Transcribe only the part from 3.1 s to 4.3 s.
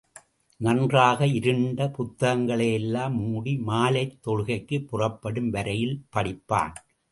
மூடி மாலைத்